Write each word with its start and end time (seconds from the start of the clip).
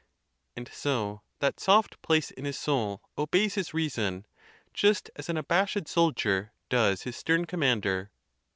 ON 0.57 0.63
BEARING 0.63 0.65
PAIN. 0.65 0.71
85 0.71 0.73
And 0.73 0.81
so 0.81 1.21
that 1.41 1.59
soft 1.59 2.01
place 2.01 2.31
in 2.31 2.45
his 2.45 2.57
soul 2.57 3.03
obeys 3.19 3.53
his 3.53 3.75
reason, 3.75 4.25
just 4.73 5.11
as 5.15 5.29
an 5.29 5.37
abashed 5.37 5.87
soldier 5.87 6.53
does 6.69 7.03
his 7.03 7.15
stern 7.15 7.45
commander. 7.45 8.09